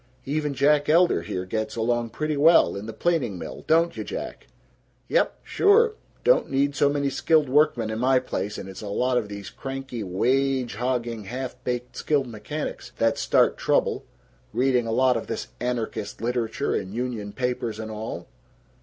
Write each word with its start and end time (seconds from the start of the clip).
Even 0.25 0.55
Jack 0.55 0.89
Elder 0.89 1.21
here 1.21 1.45
gets 1.45 1.75
along 1.75 2.09
pretty 2.09 2.35
well, 2.35 2.75
in 2.75 2.87
the 2.87 2.91
planing 2.91 3.37
mill, 3.37 3.63
don't 3.67 3.95
you, 3.95 4.03
Jack?" 4.03 4.47
"Yep. 5.09 5.37
Sure. 5.43 5.93
Don't 6.23 6.49
need 6.49 6.73
so 6.75 6.89
many 6.89 7.11
skilled 7.11 7.47
workmen 7.47 7.91
in 7.91 7.99
my 7.99 8.17
place, 8.17 8.57
and 8.57 8.67
it's 8.67 8.81
a 8.81 8.87
lot 8.87 9.19
of 9.19 9.29
these 9.29 9.51
cranky, 9.51 10.01
wage 10.01 10.73
hogging, 10.73 11.25
half 11.25 11.55
baked 11.63 11.95
skilled 11.95 12.25
mechanics 12.25 12.93
that 12.97 13.19
start 13.19 13.57
trouble 13.59 14.03
reading 14.53 14.87
a 14.87 14.91
lot 14.91 15.15
of 15.17 15.27
this 15.27 15.49
anarchist 15.59 16.19
literature 16.19 16.73
and 16.73 16.95
union 16.95 17.31
papers 17.31 17.77
and 17.79 17.91
all." 17.91 18.27